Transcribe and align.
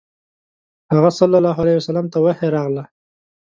هغه 0.91 1.09
ﷺ 1.19 2.05
ته 2.11 2.17
وحی 2.25 2.47
راغله. 2.55 2.83